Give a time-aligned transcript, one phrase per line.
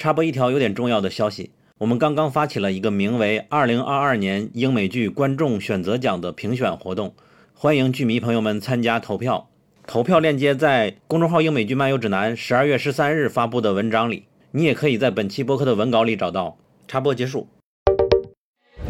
[0.00, 7.12] 插播一条有点重要的消息，我们刚刚发起了一个名为“二零二二年英美剧观众选择奖”的评选活动，
[7.52, 9.50] 欢迎剧迷朋友们参加投票。
[9.86, 16.56] 投票链接在公众号“英美剧漫游指南”十二月十三日发布的文章里，你也可以在本期播客的文稿里找到。
[16.88, 17.46] 插播结束。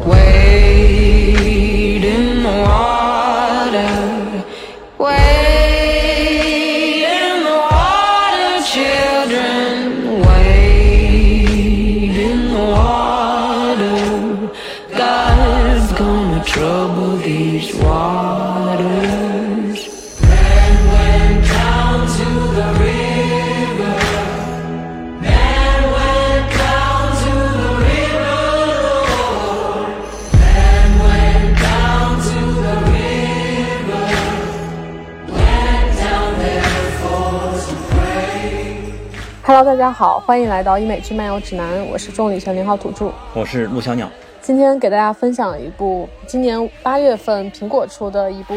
[0.07, 3.83] wait in order
[4.97, 5.50] wait
[39.53, 44.09] Hello，大家好，欢迎来到医美剧漫游指南，我是重旅全零号土著，我是陆小鸟。
[44.41, 48.55] 今天给大家分享一部今年八月份苹果出的一部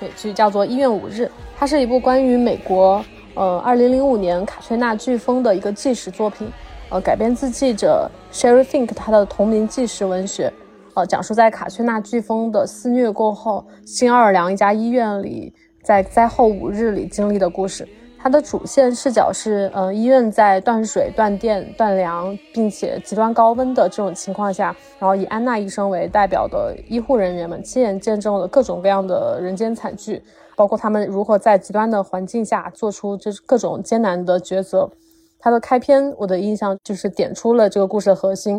[0.00, 1.22] 美剧，叫做《医院五日》。
[1.56, 3.04] 它是一部关于美国
[3.34, 6.50] 呃二零零五年卡翠娜飓风的一个纪实作品，
[6.88, 10.52] 呃，改编自记者 Sherry Fink 他的同名纪实文学，
[10.94, 17.88] 呃，讲述在卡翠娜飓风的肆虐过后，新奥尔良一家医院里在灾后五日里经历的故事。
[18.24, 30.22] 它的主线视角是，呃，医院在断水、断电、断粮，并且极端高温的这种情况下，然后以安娜医生为代表的医护人员们亲眼见证了各种各样的人间惨剧，
[30.56, 34.90] 包括他们如何在极端的环境下做出这各种艰难的抉择。
[35.38, 38.58] 它的开篇，我的印象就是点出了这个故事的核心。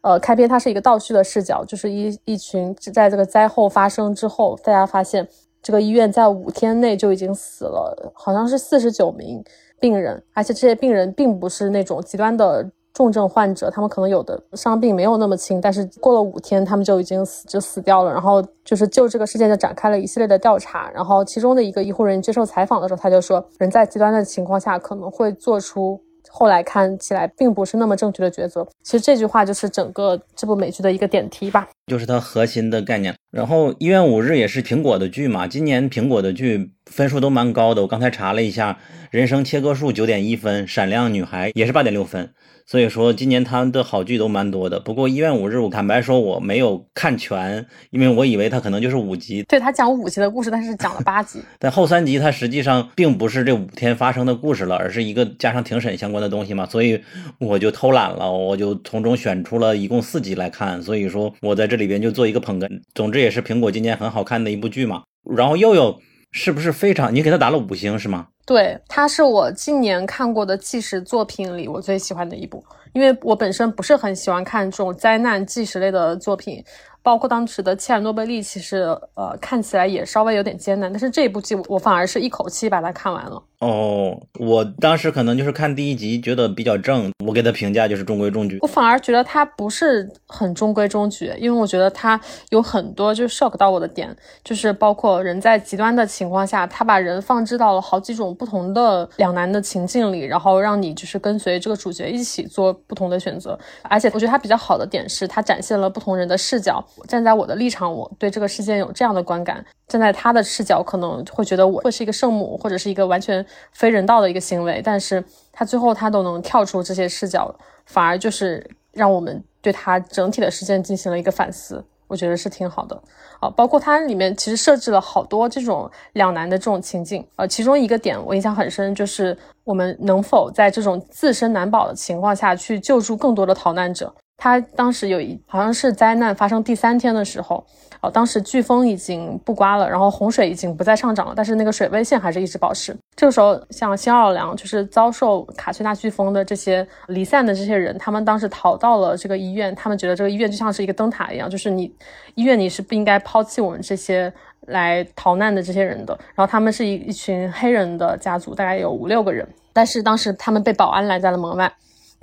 [0.00, 5.28] 呃，开篇它是一个倒叙的视角，就是一一群在这个灾后发生之后，大家发现。
[5.64, 9.42] 这个医院在五天内就已经死了，好像是四十九名
[9.80, 18.12] 病人，而且这些病人并不是那种极端的重症患者，他们可能有的伤病没有那么轻，但是过了五天他们就已经死就死掉了。
[18.12, 25.98] 然后就是就这个事件就展开了一系列的调查，然后其中的一个医护人员接受采访的时候，他就说，人在极端的情况下可能会做出。
[26.30, 28.66] 后来看起来并不是那么正确的抉择。
[28.82, 33.14] 其实这句话就是整个这部美剧的一个点题吧，就是它核心的概念。
[33.34, 37.82] 然后《医院五日》也是苹果的剧嘛，今年苹果的剧分数都蛮高的。
[37.82, 38.72] 我刚才查了一下，
[39.10, 42.30] 《人生切割术》九点一分，《闪亮女孩》也是八点六分。
[42.66, 49.42] 所以说今年他的好剧都蛮多的，不过《医院五日》我坦白说我没有看全，因为我以为它可能就是五集。
[49.42, 51.40] 对他讲五集的故事，但是讲了八集。
[51.58, 56.98] 但后三集它实际上并不是这五天发生的故事了，而是一个加上庭审相关的东西嘛，所以
[57.38, 60.82] 我就偷懒了，我就从中选出了一共四集来看。
[60.82, 62.66] 所以说我在这里边就做一个捧哏。
[62.94, 65.02] 总之也是苹果今年很好看的一部剧嘛。
[65.34, 65.98] 然后又有
[66.30, 67.12] 是不是非常？
[67.14, 68.28] 你给他打了五星是吗？
[68.46, 72.62] 对，它是我近年看过的纪实作品里我最喜欢的一部，
[72.92, 76.62] 因为我本身不是很喜欢看这种灾难纪实类的作品。
[77.02, 78.78] 包括当时的切尔诺贝利，其实
[79.14, 83.42] 呃看起来也稍微有点艰难，但是这部剧我反而是一口气把它看完了。
[83.64, 88.58] 哦，我当时可能就是看第一集觉得比较正，我给他评价就是中规中矩。
[88.60, 92.20] 我反而觉得他不是很中规中矩，因为我觉得他
[92.50, 103.58] 有很多就 shock 到我的点，就是包括人在极端的情况下，他把人放置到了好几种不同的两难的情境里，然后让你就是跟随这个主角一起做不同的选择。
[103.84, 106.84] 而且我觉得他比较好的点是，他展现了不同人的视角。
[107.08, 109.56] 站在我的立场，我对这个事件有这样的观感；
[109.88, 114.80] 站在他的视角，可能会觉得我会是一个圣母，或者是一个完全非人道的一个行为。
[114.84, 115.22] 但是
[115.52, 117.54] 他最后他都能跳出这些视角，
[117.86, 123.00] 反而就是让我们对他整体的事件进行了一个反思，我觉得是挺好的。
[123.40, 127.26] 啊，包括它里面其实设置了好多这种两难的这种情境。
[127.36, 134.14] 呃，其中一个点我印象很深，就是我们能否在这种自身难保的情况下去救助更多的逃难者。
[134.36, 137.64] 他当时有一好像是灾难发生第三天的时候，
[138.02, 142.94] 哦，当时飓风已经不刮了，然后洪水已经不再上涨了，但是那个水位线还是一直保持。
[143.16, 151.90] 这个时候，像新奥尔良就是遭受卡翠娜飓风的这些离散的这些人，他们当时逃到了这个医院，他们觉得这个医院就像是一个灯塔一样，就是你
[152.34, 154.30] 医院你是不应该抛弃我们这些
[154.66, 156.18] 来逃难的这些人的。
[156.34, 161.72] 然后他们是一一群黑人的家族，大概有五六个人，但是当时他们被保安拦在了门外。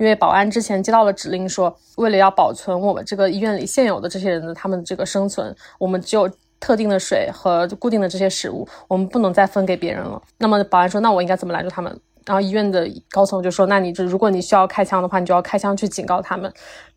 [0.02, 6.28] 因为保安之前接到了指令，说为了要保存我们这个医院里现有的这些人的他们这个生存，我们只有
[6.58, 10.20] 特定的水和固定的这些食物，我们不能再分给别人了。
[10.38, 12.00] 那么保安说，那我应该怎么拦住他们？
[12.26, 16.52] 然后医院的高层就说，那你就如果你需要开枪的话，你就要开枪去警告他们。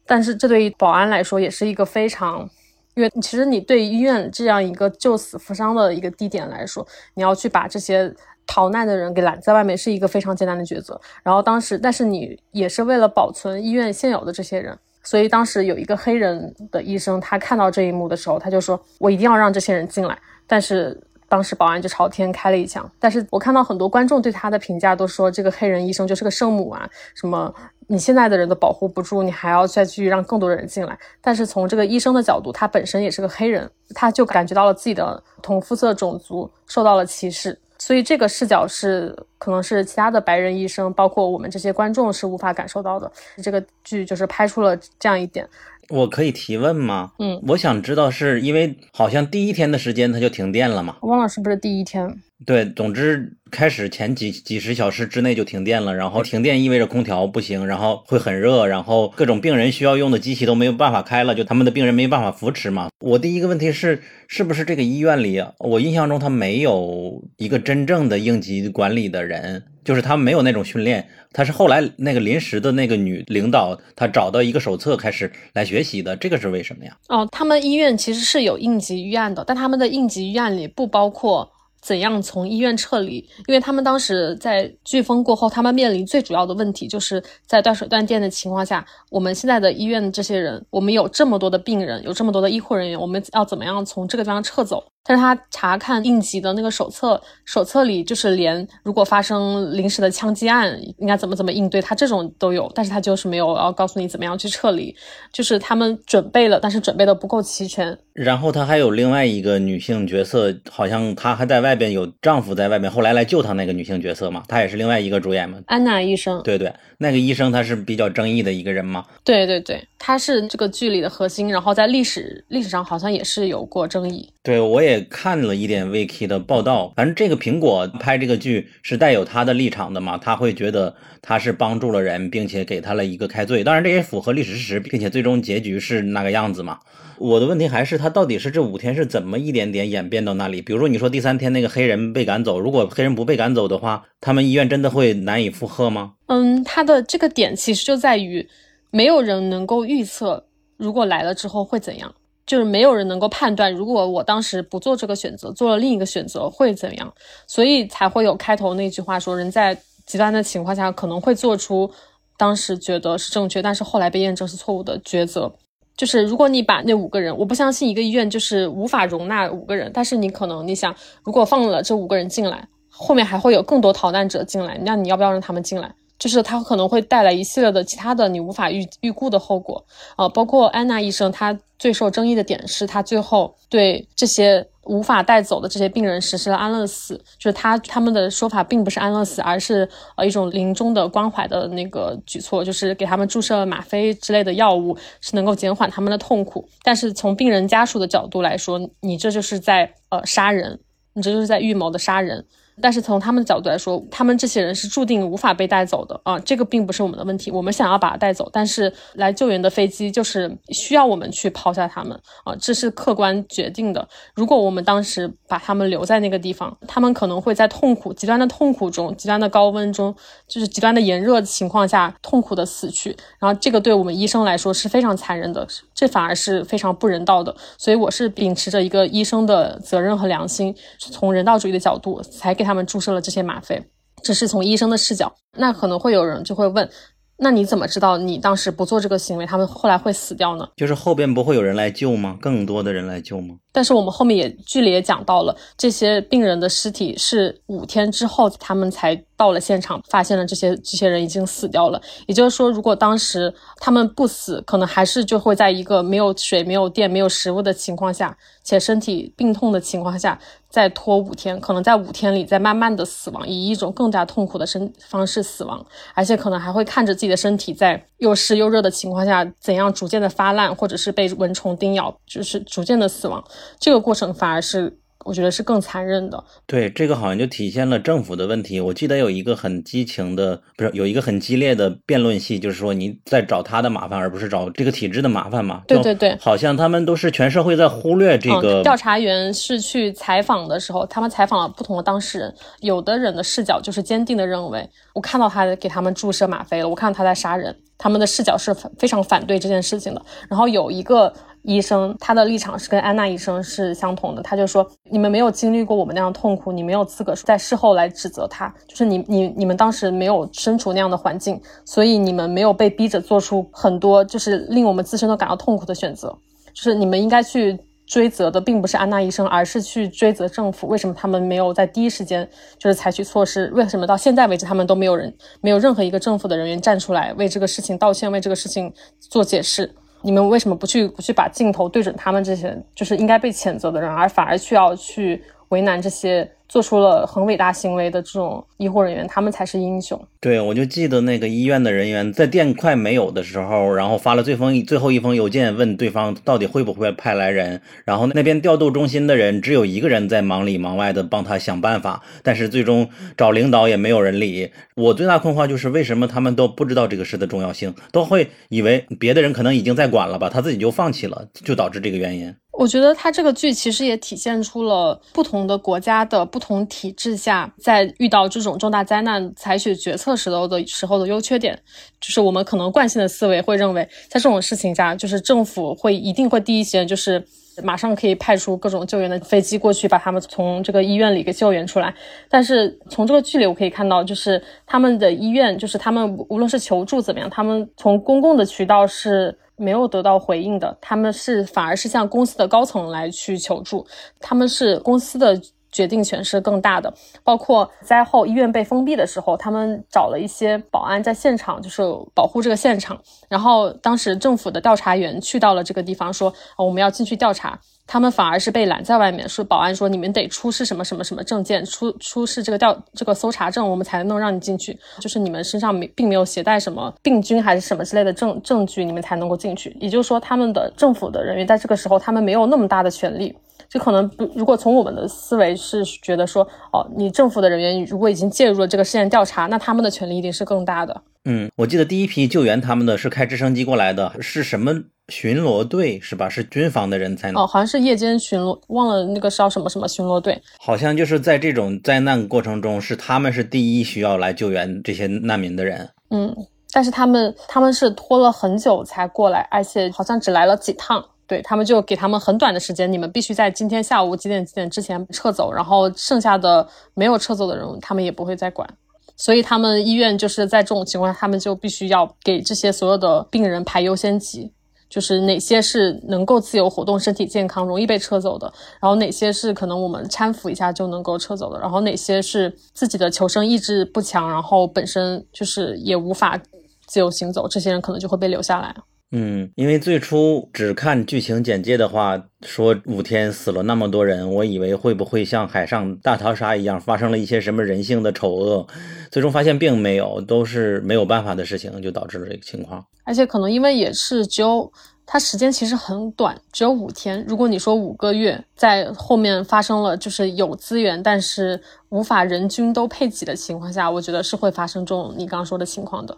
[0.08, 2.50] 但是这对于保安来说也是一个非常，
[2.96, 8.12] 因为其实你对医院这样一个救死扶伤的一个地点来说，你要去把这些。
[8.47, 11.00] 逃难的人给拦在外面，是一个非常艰难的抉择。
[11.24, 22.89] 然后当时，但是你也是为了保存医院现有的这些人，所以当时有一个黑人的医生，他看到这一幕的时候，他就说：“我一定要让这些人进来。”但是当时保安就朝天开了一枪。
[23.00, 27.53] 但是我看到很多观众对他的评价都说，这个黑人医生就是个圣母啊，什么。
[27.88, 30.98] 你现在的人都保护不住，你还要再去让更多的人进来。
[31.21, 37.56] 但是从这个医生的角度，他本身也是个黑人，他就感觉到了自己的同肤色种族受到了歧视，
[37.86, 43.12] 所以这个视角是可能是其他的白人医生，包括我们这些观众是无法感受到的。
[43.44, 45.48] 这个剧就是拍出了这样一点。
[45.90, 47.12] 我可以提问吗？
[47.20, 50.98] 嗯，我想知道是因为好像第一天的时间它就停电了嘛？
[51.04, 52.20] 忘了是不是第一天？
[52.46, 62.90] 对，总之开始前几几十小时之内就停电了，然后停电意味着空调不行，然后会很热，然后各种病人需要用的机器都没有办法开了，就他们的病人没办法扶持嘛。
[63.00, 76.98] 我第一个问题是，是不是这个医院里，我印象中他没有一个真正的应急管理的人，就是他没有那种训练，他是后来那个临时的那个女领导，她找到一个手册开始来学习的，这个是为什么呀？
[77.08, 81.50] 哦，他们医院其实是有应急预案的，但他们的应急预案里不包括。
[81.86, 83.18] 怎样从医院撤离？
[83.46, 94.84] 因为他们当时在飓风过后，他们面临最主要的问题，就是在断水断电的情况下，我们现在的医院这些人，我们有这么多的病人，有这么多的医护人员，我们要怎么样从这个地方撤走？
[95.08, 104.96] 但是他查看应急的那个手册，手册里就是连如果发生临时的枪击案，应该怎么怎么应对，他这种都有，但是他就是没有要告诉你怎么样去撤离，
[105.32, 107.96] 就是他们准备了，但是准备的不够齐全。
[108.14, 116.42] 然后他还有另外一个女性角色，好像她还在外边有丈夫在外边，后来来救她那个女性角色嘛，她也是另外一个主演嘛，安娜医生。
[116.44, 119.06] 对对，那个医生他是比较争议的一个人嘛。
[119.24, 124.30] 对对对，他是这个剧里的核心，然后在历史历史上好像也是有过争议。
[124.42, 136.80] 对我也看了一点 Vicky 的报道，反正这个苹果拍这个剧是带有他的立场的嘛，他会觉得他是帮助了人，并且给他了一个开罪，当然这也符合历史事实，并且最终结局是那个样子嘛。
[137.18, 140.62] 我的问题还是他到底是这五天是怎么一点点演变到那里？
[140.62, 146.13] 比如说你说第三天那个黑人被赶走，如果黑人不被赶走的话，他们医院真的会难以负荷吗？
[146.28, 148.48] 嗯，他的这个点其实就在于
[148.92, 150.46] 没有人能够预测
[150.78, 152.13] 如果来了之后会怎样。
[152.46, 157.12] 就是没有人能够判断，如果我当时不做这个选择，做了另一个选择会怎样，
[157.48, 159.75] 所以才会有开头那句话说，人在
[160.06, 161.90] 极端的情况下可能会做出
[162.38, 165.51] 当时觉得是正确，但是后来被验证是错误的抉择。
[165.97, 175.94] 就是如果你把那五个人，我不相信一个医院就是无法容纳五个人，但是你可能你想，如果放了这五个人进来，后面还会有更多逃难者进来，那你要不要让他们进来？
[176.18, 196.68] 就是他可能会带来一系列的其他的你无法预预估的后果啊，包括安娜医生，他最受争议的点是他最后对这些无法带走的这些病人实施了安乐死，就是他他们的说法并不是安乐死，而是呃一种临终的关怀的那个举措，就是给他们注射了吗啡之类的药物，是能够减缓他们的痛苦。
[196.84, 200.80] 但是从病人家属的角度来说，你这就是在呃杀人，
[201.14, 202.46] 你这就是在预谋的杀人。
[202.81, 207.50] 但是从他们的角度来说，他们这些人是注定无法被带走的啊，这个并不是我们的问题。
[207.50, 214.06] 我们想要把他带走，但是来救援的飞机就是需要我们去抛下他们啊，这是客观决定的。
[214.33, 220.13] 如果我们当时把他们留在那个地方，他们可能会在痛苦、极端的痛苦中、极端的高温中，
[220.45, 223.16] 就是极端的炎热情况下痛苦的死去。
[223.39, 227.55] 然后这个对我们医生来说是非常残忍的，这反而是非常不人道的。
[227.77, 232.64] 所以我是秉持着一个医生的责任和良心，从人道主义的角度才给。
[232.65, 233.81] 他们注射了这些吗啡，
[234.22, 235.34] 这是从医生的视角。
[235.57, 236.89] 那可能会有人就会问，
[237.38, 240.67] 那你怎么知道你当时不做这个行为，他们后来会死掉呢？
[240.75, 242.38] 就是后边不会有人来救吗？
[242.41, 243.55] 更多的人来救吗？
[243.72, 252.01] 但是我们后面也剧里也讲到了，这些病人的尸体是五天之后他们才到了现场，发现了这些这些人已经死掉了。
[252.27, 260.39] 也就是说，如果当时他们不死，可能还是就会在一个没有水、没有电、没有食物的情况下，且身体病痛的情况下。
[260.68, 273.42] 再拖五天，可能在五天里再慢慢的死亡，以一种更加痛苦的身方式死亡，而且可能还会看着自己的身体在又湿又热的情况下怎样逐渐的发烂，或者是被蚊虫叮咬，就是逐渐的死亡。
[273.80, 275.00] 这个过程反而是。
[275.25, 276.41] 我觉得是更残忍的。
[276.67, 278.79] 对，这个好像就体现了政府的问题。
[278.79, 285.82] 我记得有一个很激情的，不是有一个很激烈的辩论戏，就是说你在找他的麻烦，而不是找这个体制的麻烦嘛。
[285.88, 288.84] 对对对，好像他们都是全社会在忽略这个。
[288.84, 297.75] 调查员是去采访的时候，他们采访了不同的当事人，有的人的视角就是坚定的认为，我看到他给他们注射吗啡了，我看到他在杀人。
[297.98, 300.22] 他们的视角是非常反对这件事情的。
[300.50, 301.34] 然后有一个
[301.65, 308.74] 医生，他的立场是跟安娜医生是相同的，他就说：你们没有经历过我们那样痛苦，你没有资格在事后来指责他。
[308.88, 316.36] 就是你你你们当时没有身处那样的环境，所以你们没有被逼着做出很多就是令我们自身都感到痛苦的选择。
[316.74, 317.77] 就是你们应该去。
[318.07, 320.86] 追责的并不是安娜医生，而是去追责政府。
[320.86, 323.67] 为什么他们没有在第一时间就是采取措施？
[323.74, 329.91] 为什么到现在为止他们都没有人，没有任何一个政府的人员站出来为这个事情道歉，为这个事情做解释？
[330.25, 336.50] 你们为什么不去不去把镜头对准他们这些就是应该被谴责的人，而反而去要去为难这些？
[336.75, 340.22] 做出了很伟大行为的这种医护人员，他们才是英雄。
[340.41, 347.82] 对，我就记得那个医院的人员在店快没有的时候，然后发了最封最后一封邮件，问对方到底会不会派来人。
[348.03, 354.70] 然后那边调度中心的人只有一个人在忙里忙外的帮他想办法，但是最终找领导也没有人理。
[354.98, 362.53] 我最大困惑就是为什么他们都不知道这个事的重要性，都会以为别的人可能已经在管了吧，他自己就放弃了，就导致这个原因。
[362.77, 371.79] 我觉得他这个剧其实也体现出了不同的国家的不同体制下，在遇到这种重大灾难采取决策时候的时候的优缺点。
[372.20, 377.41] 就是我们可能惯性的思维会认为，在这种事情下，就是政府会一定会第一时间就是
[377.84, 382.13] 马上可以派出各种救援的飞机过去，把他们从这个医院里给救援出来。
[382.50, 389.58] 但是从这个剧里我可以看到，就是他们的医院，就是他们无论是求助怎么样，他们从公共的渠道是。
[389.77, 394.05] 没有得到回应的，他们是反而是向公司的高层来去求助，
[394.39, 395.60] 他们是公司的
[395.96, 397.14] 决定权是更大的。
[397.42, 403.18] 包括灾后医院被封闭的时候，他们找了一些保安在现场，就是保护这个现场。
[403.48, 407.80] 然后当时政府的调查员去到了这个地方，说我们要进去调查。
[408.08, 414.96] 他们反而是被拦在外面，说保安说你们得出示什么什么什么证件，出出示这个调这个搜查证，我们才能让你进去。
[415.20, 419.98] 就是你们身上没并没有携带什么病菌还是什么之类的证证据，你们才能够进去。
[420.00, 423.58] 也就是说，他们的政府的人员在这个时候，他们没有那么大的权利。
[423.96, 431.22] 就可能不，如果从我们的思维是觉得说，哦，你政府的人员如果已经介入了这个事件调查，那他们的权利一定是更大的。
[431.46, 434.94] 嗯，我记得第一批救援他们的是开直升机过来的，是什么？
[435.30, 436.50] 巡逻队是吧？
[436.50, 440.62] 是军方的人才能哦，好像是夜间巡逻，忘了那个叫什么什么巡逻队。
[440.78, 446.10] 好像就是在这种灾难过程中，是他们是第一需要来救援这些难民的人。
[446.32, 446.54] 嗯，
[446.92, 451.25] 但是他们他们是拖了很久才过来，而且好像只来了几趟。
[451.48, 458.88] 对他们就给他们很短的时间，你们必须在今天下午几点几点之前撤走，然后剩下的没有撤走的人，他们也不会再管。
[459.36, 464.72] 所以他们医院就是在这种情况下，他们就必须要给这些所有的病人排优先级。
[465.08, 468.66] 就是哪些是能够自由活动、身体健康、容易被撤走的，
[469.00, 476.60] 然后哪些是可能我们搀扶一下就能够撤走的，然后哪些是自己的求生意志不强，然后本身就是也无法
[477.06, 478.94] 自由行走，这些人可能就会被留下来。
[479.38, 488.88] 嗯，因为最初只看剧情简介的话，说五天死了那么多人，我以为会不会像海上大逃杀一样发生了一些什么人性的丑恶，
[489.30, 493.06] 最终发现并没有，都是没有办法的事情，就导致了这个情况。
[493.25, 494.89] 而且可能因为也是只有
[495.25, 497.44] 它时间其实很短，只有五天。
[497.46, 501.77] 如果你说五个月，在后面发生了就是有资源，但是
[502.08, 506.38] 无法人均都配给的情况下，我觉得是会发生这种你刚刚说的情况的。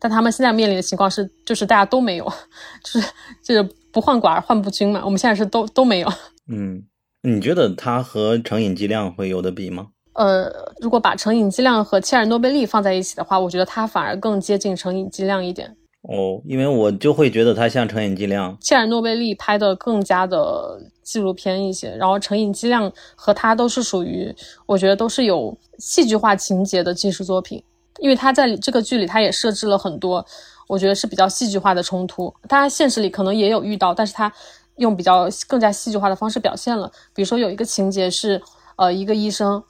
[0.00, 2.24] 但他们现在面临的情况是，就是大家都没有，
[2.82, 3.08] 就是
[3.44, 5.02] 就是不患寡而患不均嘛。
[5.04, 6.08] 我们现在是都都没有。
[6.48, 6.82] 嗯，
[7.22, 9.88] 你觉得它和成瘾剂量会有的比吗？
[10.14, 15.76] 呃，如果把成瘾剂量和切尔诺贝利放在一起的话，我觉得它反而更接近成瘾剂量一点。
[16.02, 18.56] 哦，因为我就会觉得它像成瘾剂量。
[18.60, 27.62] 切尔诺贝利拍的更加的纪录片一些，然后成瘾剂量和它都是属于，我觉得都是有戏剧化情节的纪实作品。
[27.98, 30.24] 因为他在这个剧里，他也设置了很多，
[30.68, 32.32] 我觉得是比较戏剧化的冲突。
[32.48, 34.32] 他现实里可能也有遇到，但是他
[34.76, 36.90] 用比较更加戏剧化的方式表现了。
[37.14, 38.40] 比如说有一个情节是，
[38.76, 39.62] 呃，一个医生，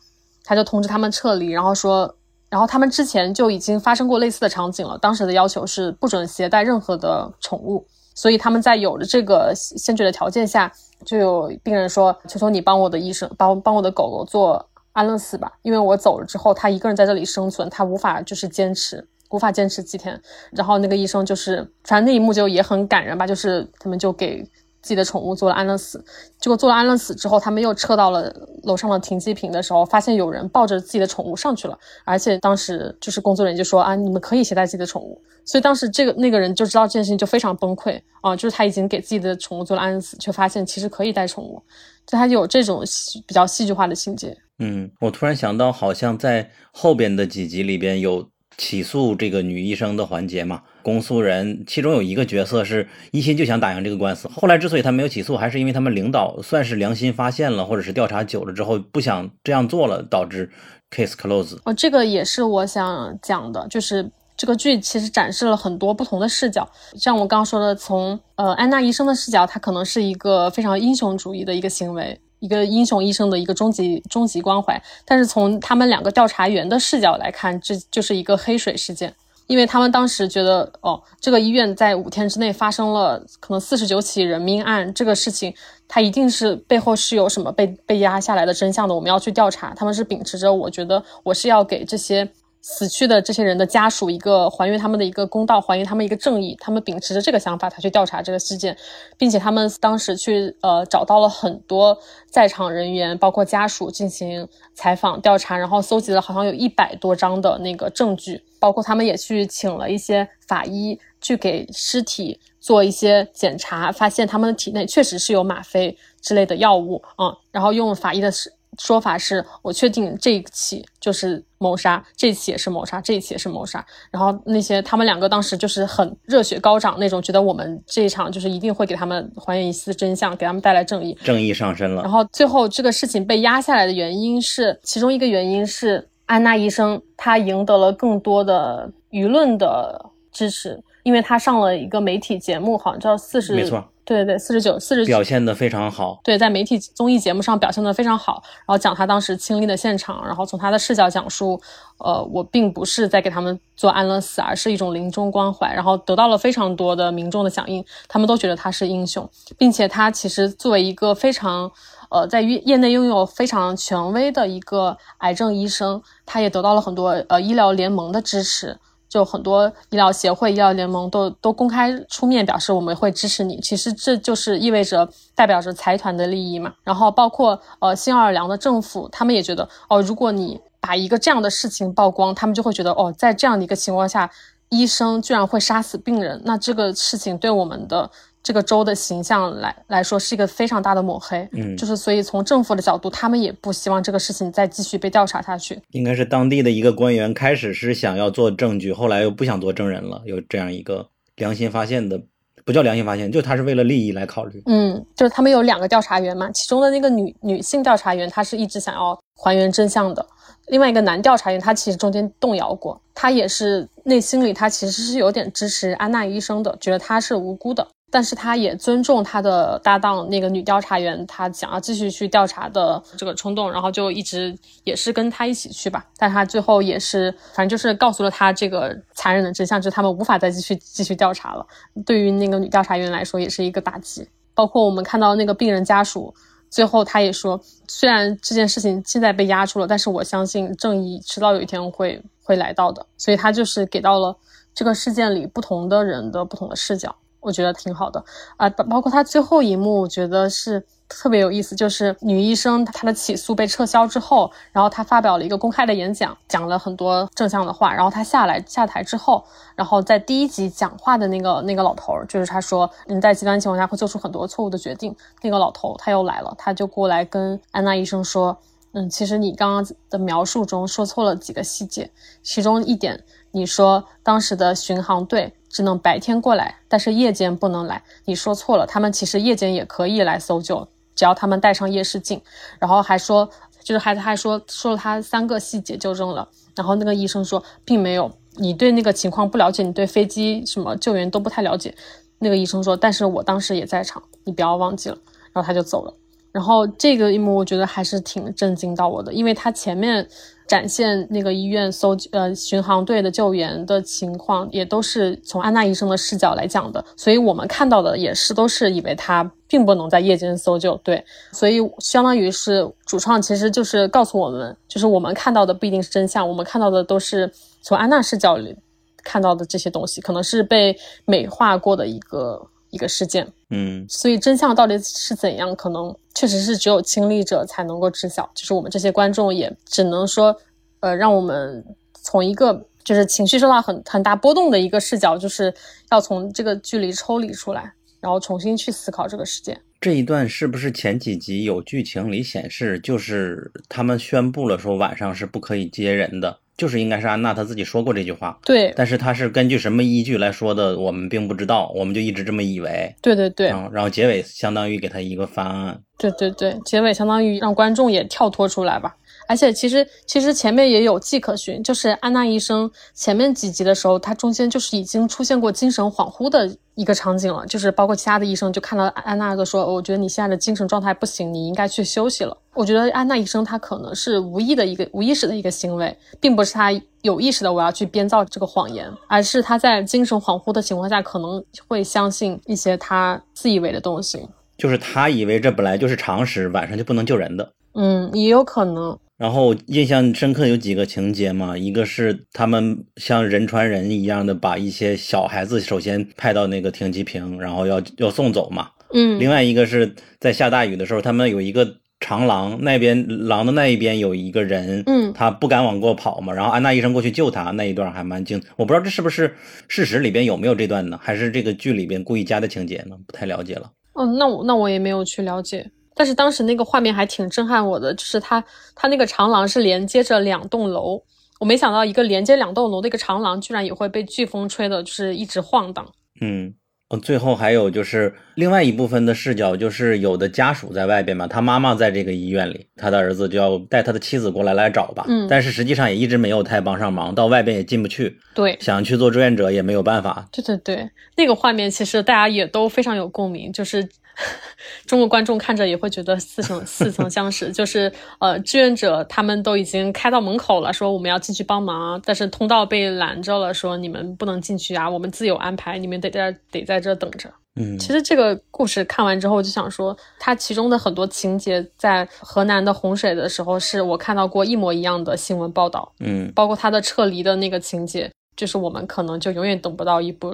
[0.45, 2.15] 他就通知他们撤离，然后说，
[2.49, 4.97] 然后他们之前就已经发生过类似的场景了。
[4.99, 7.85] 当时的要求是不准携带任何的宠物，
[8.15, 10.71] 所以他们在有了这个先决的条件下，
[11.05, 20.21] 就有病人说：“求求你帮我的医生，帮帮我的狗狗做。”安乐死吧，因为我走了之后，他一个人在这里生存，他无法就是坚持，无法坚持几天。
[20.53, 24.45] 然后那个医生就是，反正那一幕就也很感人吧，就是他们就给
[24.83, 26.03] 自己的宠物做了安乐死。
[26.39, 35.21] 结果做了安乐死之后，他们又撤到了楼上的停机坪的时候，发现有人抱着自己的宠物上去了，而且当时就是工作人员就说啊，你们可以携带自己的宠物。
[35.45, 41.63] 所以当时这个那个人就知道这件事情就非常崩溃啊，就是他已经给自己的宠物做了安乐死，却发现其实可以带宠物，
[42.07, 42.83] 就他有这种
[43.27, 44.37] 比较戏剧化的情节。
[44.59, 48.29] 嗯，我突然想到，好像在后边的几集里边有
[48.61, 50.61] 起诉这个女医生的环节嘛。
[50.83, 60.51] 公诉人其中有一个角色是一心就想打赢这个官司，后来之所以他没有起诉，还是因为他们领导算是良心发现了，或者是调查久了之后不想这样做了，导致
[60.91, 61.57] case close。
[61.65, 72.21] 哦，这个也是我想讲的，就是这个剧其实展示了很多不同的视角，像我刚刚说的，从呃安娜医生的视角，她可能是一个非常英雄主义的一个行为。
[72.41, 79.15] 一个英雄医生的一个终极终极关怀，但是从他们两个调查员的视角来看，这就是一个黑水事件，
[79.47, 85.55] 因为他们当时觉得，哦，这个医院在五天之内发生了可能四十九起人命案，这个事情，
[85.87, 89.73] 它一定是背后是有什么被被压下来的真相的，我们要去调查。
[89.75, 92.29] 他们是秉持着，我觉得我是要给这些。
[92.63, 96.57] 死去的这些人的家属，一个还原他们的一个公道，还原他们一个正义。
[96.61, 98.77] 他们秉持着这个想法，才去调查这个事件，
[99.17, 101.97] 并且他们当时去呃找到了很多
[102.31, 118.31] 在场人员，包括家属进行采访调查，然后搜集了好像有一百多张的那个证据，包括他们也去请了一些法医去给尸体做一些检查，发现他们的体内确实是有吗啡之类的药物啊，然后用法医的
[118.79, 123.85] 说法是我确定这一起就是谋杀，这起也是谋杀，这一起也是谋杀。
[124.11, 132.03] 然后那些他们两个当时就是很热血高涨那种，觉得我们这一场就是一定会给他们还原一丝真相，给他们带来正义，正义上身了。
[132.03, 143.85] 然后最后这个事情被压下来的原因是，其中一个原因是安娜医生她赢得了更多的舆论的支持，因为她上了一个媒体节目，好像叫四十，没错。
[144.11, 146.19] 对对四十九，四十表现的非常好。
[146.25, 151.61] 对，在媒体综艺节目上表现的非常好，然后讲他当时亲历的现场，然后从他的视角讲述，
[151.99, 161.71] 呃，我并不是在给他们做安乐死，而是一种临终关怀，然后得到了非常多的民众的响应，他们都觉得他是英雄，并且他其实作为一个非常，
[162.11, 168.77] 呃，在业业内拥有非常权威的一个癌症医生，他也得到了很多呃医疗联盟的支持。
[169.11, 173.61] 就很多医疗协会、医疗联盟都都公开出面表示我们会支持你。
[173.61, 176.73] 其实这就是意味着代表着财团的利益嘛。
[176.85, 184.31] 然后包括呃新奥尔良的政府，他们也觉得哦，如果你把一个这样的事情曝光，他们就会觉得哦，在这样的一个情况下，
[184.71, 188.11] 医生居然会杀死病人，那这个事情对我们的。
[188.43, 195.81] 这个州的形象来来说是一个非常大的抹黑，嗯，就是所以从政府的角度，他们也不希望这个事情再继续被调查下去。
[195.91, 202.21] 应该是当地的一个官员开始是想要做证据，后来又不想做证人了，有这样一个良心发现的，
[202.65, 204.63] 不叫良心发现，就他是为了利益来考虑。
[204.67, 210.23] 嗯，就是他们有两个调查员嘛，其中的那个女女性调查员，她是一直想要还原真相的；
[210.69, 217.87] 另外一个男调查员，他其实中间动摇过，他也是内心里他其实是有点支持安娜医生的，觉得他是无辜的。
[218.13, 226.05] 但是他也尊重他的搭档那个女调查员，他想要继续去调查的这个冲动，然后就一直也是跟他一起去吧。
[226.19, 231.65] 但他最后也是，反正就是告诉了他这个残忍的真相，就是他们无法再继续继续调查了。
[232.05, 234.29] 对于那个女调查员来说，也是一个打击。
[234.53, 236.35] 包括我们看到那个病人家属，
[236.69, 243.07] 最后他也说，虽然这件事情现在被压住了，但是我相信正义迟早有一天会会来到的。
[243.17, 244.37] 所以他就是给到了
[244.75, 247.15] 这个事件里不同的人的不同的视角。
[247.41, 248.23] 我觉得挺好的。
[248.57, 268.57] 啊，包包括他最后一幕，我觉得是特别有意思，就是女医生她的起诉被撤销之后，然后她发表了一个公开的演讲，讲了很多正向的话，然后她下来下台之后，然后在第一集讲话的那个那个老头，就是他说人在极端情况下会做出很多错误的决定，那个老头他又来了，他就过来跟安娜医生说，
[268.93, 272.11] 嗯，其实你刚刚的描述中说错了几个细节，
[272.43, 275.55] 其中一点你说当时的巡航队。
[275.73, 278.03] 只能白天过来，但是夜间不能来。
[278.25, 282.43] 你说错了，他们其实夜间也可以来搜救，只要他们带上夜视镜。
[282.81, 283.49] 然后还说，
[283.85, 286.49] 就是还还说说了他三个细节纠正了。
[286.75, 291.95] 然后那个医生说，并没有，你对那个情况不了解，你对飞机什么救援都不太了解。
[292.41, 295.17] 那个医生说，但是我当时也在场，你不要忘记了。
[295.53, 296.13] 然后他就走了。
[296.53, 300.27] 然后这个一幕我觉得还是挺震惊到我的，因为他前面。
[300.71, 318.77] 展现那个医院搜呃巡航队的救援的情况，也都是从安娜医生的视角来讲的，所以我们看到的也是都是以为他并不能在夜间搜救，对，所以相当于是主创其实就是告诉我们，就是我们看到的不一定是真相，我们看到的都是从安娜视角里
[319.25, 322.69] 看到的这些东西，可能是被美化过的一个。
[322.93, 328.51] 一个事件，嗯，所以真相到底是怎样，可能确实是只有亲历者才能够知晓。
[328.55, 330.57] 就是我们这些观众也只能说，
[331.01, 335.75] 呃，让我们从一个就是情绪受到很很大波动的一个视角，就是
[336.11, 339.79] 要从这个距离抽离出来，然后重新去思考这个事件。
[340.01, 346.59] 这一段是不是前几集有剧情里显示，就是他们宣布了说晚上是不可以接人的？
[346.81, 348.59] 就是应该是安娜她自己说过这句话。
[348.65, 353.15] 对，但是她是根据什么依据来说的，我们并不知道，我们就一直这么以为。
[353.21, 356.01] 对对对，嗯，然后结尾相当于给她一个翻案。
[356.17, 359.15] 对对对，结尾相当于让观众也跳脱出来吧。
[359.51, 372.57] 而且其实其实前面也有迹可循，就是安娜医生前面几集的时候，她中间就是已经出现过精神恍惚的一个场景了，就是包括其他的医生就看到安娜就说，我觉得你现在的精神状态不行，你应该去休息了。
[372.75, 387.73] 我觉得安娜医生她可能是无意的一个无意识的一个行为，并不是她有意识的我要去编造这个谎言，而是她在精神恍惚的情况下可能会相信一些她自以为的东西，就是他以为这本来就是常识，晚上就不能救人的。
[387.95, 389.19] 嗯，也有可能。
[389.41, 398.91] 然后印象深刻有几个情节嘛，一个是他们像人传人一样的把一些小孩子首先派到那个停机坪，然后要要送走嘛。
[399.15, 409.55] 嗯，另外一个是在下大雨的时候，他们有一个长廊，那边廊的那一边有一个人，嗯他不敢往过跑嘛，然后安娜医生过去救他，那一段还蛮精，我不知道这是不是
[409.89, 413.17] 事实里边有没有这段呢，还是这个剧里边故意加的情节呢？
[413.27, 413.91] 不太了解了。
[414.13, 418.63] 哦，那我那我也没有去了解，但是当时那个画面还挺震撼我的，就是它
[418.95, 421.23] 它那个长廊是连接着两栋楼，
[421.59, 426.07] 我没想到一个连接两栋楼的一个长廊，居然也会被飓风吹的，就是一直晃荡。
[426.41, 426.75] 嗯，
[427.09, 440.49] 哦，最后还有就是另外一部分的视角，就是有的家属在外边嘛，他妈妈在这个医院里，他的儿子就要带他的妻子过来来找吧，嗯但是实际上也一直没有太帮上忙，到外边也进不去，对，想去做志愿者也没有办法。
[440.53, 444.09] 对对对，那个画面其实大家也都非常有共鸣，就是
[445.07, 447.71] 中国观众看着也会觉得似曾似曾相识。
[447.73, 457.51] 就是呃，志愿者他们都已经开到门口了，说我们要进去帮忙，但是通道被拦着了，说你们不能进去啊，我们自有安排，你们得在得在这等着。
[457.81, 466.13] 嗯，其实这个故事看完之后，我就想说，它其中的很多情节在河南的洪水的时候，是我看到过一模一样的新闻报道。
[466.19, 470.53] 嗯，包括他的撤离的那个情节，就是我们可能就永远等不到一部，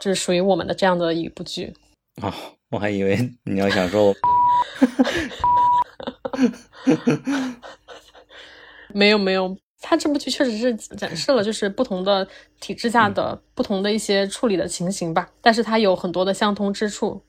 [0.00, 1.74] 就是属于我们的这样的一部剧。
[2.22, 2.32] 哦，
[2.70, 4.12] 我还以为你要想说我，
[8.92, 12.26] 没有没有，他这部剧确实是展示了就是不同的
[12.60, 17.22] 体制下的不同的一些处理的情形吧，但是它有很多的相通之处。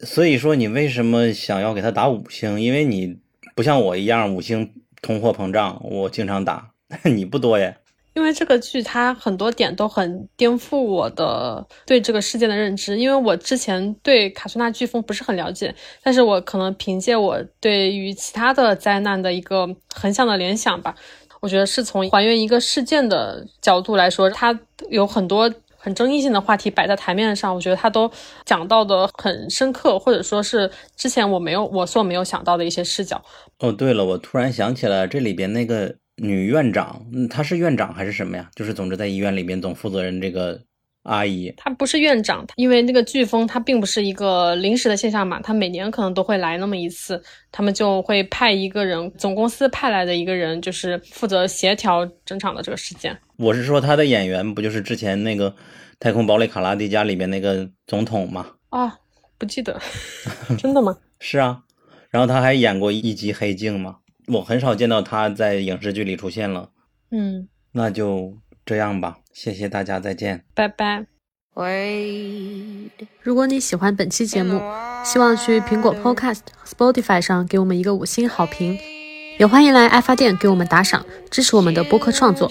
[0.00, 2.60] 所以说你为什么想要给他打五星？
[2.60, 3.18] 因为你
[3.56, 6.70] 不像我一样五星通货膨胀，我经常打，
[7.04, 7.78] 你不多耶。
[8.18, 20.92] 因为这个剧它很多点都很颠覆我的对这个事件的认知，因为我之前对卡苏纳飓风不是很了解，但是我可能凭借我对于其他的灾难的一个横向的联想吧，
[21.40, 24.58] 我觉得是从还原一个事件的角度来说，它
[24.90, 28.10] 有很多很争议性的话题摆在台面上，我觉得它都
[28.44, 33.22] 讲到的很深刻，或者说是之前我没有我所没有想到的一些视角。
[33.60, 38.50] 哦，对了，我突然想起来，这里边那个女院长，嗯，她是院长还是什么呀？
[38.54, 40.60] 就是总之在医院里面总负责人这个
[41.04, 41.52] 阿姨。
[41.56, 53.16] 她不是院长，因为那个飓风它并不是一个临时的现象嘛，它每年可能都会来那么一次，他们就会派一个人，总公司派来的一个人，就是负责协调整场的这个事件。
[53.36, 55.50] 我是说他的演员不就是之前那个
[56.00, 58.46] 《太空堡垒卡拉迪加》里边那个总统吗？
[58.70, 58.98] 啊，
[59.38, 59.80] 不记得，
[60.58, 60.98] 真的吗？
[61.20, 61.62] 是啊，
[62.10, 63.98] 然后他还演过一集《黑镜》嘛。
[64.28, 66.70] 我很少见到他在影视剧里出现了。
[67.10, 70.44] 嗯，那就这样吧，谢谢大家，再见。
[70.54, 71.06] 拜拜。
[71.54, 74.60] Wade 如果你喜欢本期节目，
[75.04, 78.78] 希望去苹果 Podcast Spotify 上给我们一个五星好评，
[79.38, 82.48] 也欢迎来爱发电给我们打赏，支持我们的播客创作。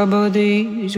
[0.00, 0.96] Prabodhis